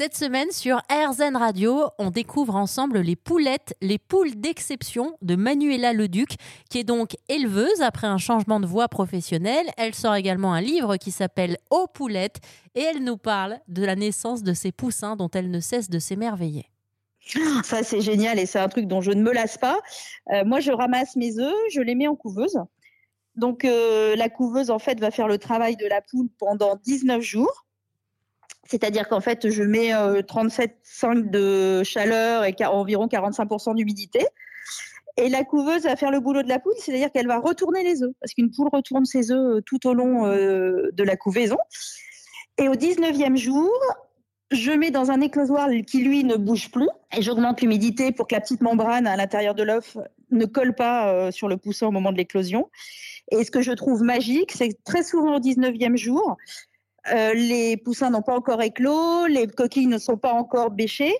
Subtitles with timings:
[0.00, 5.92] Cette semaine sur RZN Radio, on découvre ensemble les poulettes, les poules d'exception de Manuela
[5.92, 6.36] Leduc,
[6.70, 9.66] qui est donc éleveuse après un changement de voie professionnelle.
[9.76, 12.38] Elle sort également un livre qui s'appelle Aux poulettes
[12.74, 15.98] et elle nous parle de la naissance de ces poussins dont elle ne cesse de
[15.98, 16.64] s'émerveiller.
[17.62, 19.78] Ça, c'est génial et c'est un truc dont je ne me lasse pas.
[20.32, 22.58] Euh, moi, je ramasse mes œufs, je les mets en couveuse.
[23.36, 27.20] Donc, euh, la couveuse, en fait, va faire le travail de la poule pendant 19
[27.20, 27.66] jours.
[28.68, 30.70] C'est-à-dire qu'en fait, je mets 37,5
[31.04, 34.24] euh, de chaleur et environ 45% d'humidité.
[35.16, 38.02] Et la couveuse va faire le boulot de la poule, c'est-à-dire qu'elle va retourner les
[38.02, 41.58] œufs, parce qu'une poule retourne ses œufs euh, tout au long euh, de la couvaison.
[42.58, 43.70] Et au 19e jour,
[44.50, 48.34] je mets dans un éclosoir qui, lui, ne bouge plus, et j'augmente l'humidité pour que
[48.34, 49.96] la petite membrane à l'intérieur de l'œuf
[50.30, 52.68] ne colle pas sur le poussin au moment de l'éclosion.
[53.30, 56.36] Et ce que je trouve magique, c'est que très souvent au 19e jour,
[57.12, 61.14] euh, les poussins n'ont pas encore éclos, les coquilles ne sont pas encore bêchées,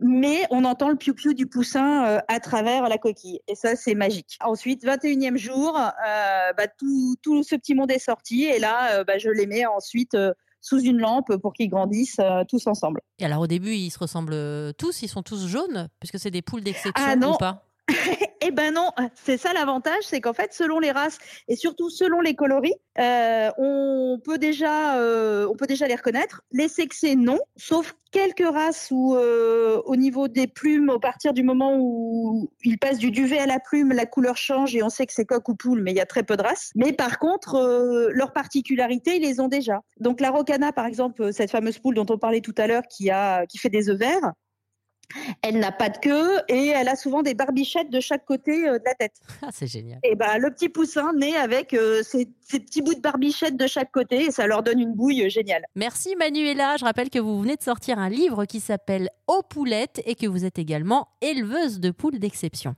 [0.00, 3.40] mais on entend le piou-piou du poussin euh, à travers la coquille.
[3.48, 4.36] Et ça, c'est magique.
[4.44, 9.18] Ensuite, 21e jour, euh, bah, tout, tout, ce petit monde est sorti et là, bah,
[9.18, 10.16] je les mets ensuite
[10.60, 13.00] sous une lampe pour qu'ils grandissent tous ensemble.
[13.18, 16.42] Et alors au début, ils se ressemblent tous, ils sont tous jaunes, puisque c'est des
[16.42, 17.62] poules d'exception ah, ou pas?
[18.42, 21.18] Eh ben non, c'est ça l'avantage, c'est qu'en fait, selon les races
[21.48, 26.42] et surtout selon les coloris, euh, on peut déjà, euh, on peut déjà les reconnaître.
[26.52, 31.42] Les sexés, non, sauf quelques races où, euh, au niveau des plumes, au partir du
[31.42, 35.06] moment où ils passent du duvet à la plume, la couleur change et on sait
[35.06, 36.70] que c'est coq ou poule, mais il y a très peu de races.
[36.76, 39.80] Mais par contre, leurs particularités, ils les ont déjà.
[39.98, 43.10] Donc la rocana, par exemple, cette fameuse poule dont on parlait tout à l'heure, qui
[43.10, 44.32] a, qui fait des œufs verts.
[45.42, 48.78] Elle n'a pas de queue et elle a souvent des barbichettes de chaque côté euh,
[48.78, 49.14] de la tête.
[49.42, 50.00] Ah, c'est génial.
[50.02, 53.92] Et ben le petit poussin naît avec euh, ces, petits bouts de barbichettes de chaque
[53.92, 55.62] côté et ça leur donne une bouille géniale.
[55.76, 56.76] Merci Manuela.
[56.78, 60.26] Je rappelle que vous venez de sortir un livre qui s'appelle Aux poulettes et que
[60.26, 62.74] vous êtes également éleveuse de poules d'exception.